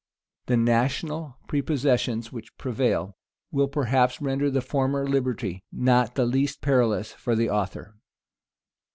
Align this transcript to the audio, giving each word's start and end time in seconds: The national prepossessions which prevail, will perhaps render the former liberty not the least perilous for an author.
The 0.47 0.57
national 0.57 1.37
prepossessions 1.47 2.31
which 2.31 2.57
prevail, 2.57 3.15
will 3.51 3.67
perhaps 3.67 4.19
render 4.19 4.49
the 4.49 4.59
former 4.59 5.07
liberty 5.07 5.63
not 5.71 6.15
the 6.15 6.25
least 6.25 6.59
perilous 6.59 7.11
for 7.11 7.33
an 7.33 7.47
author. 7.47 7.93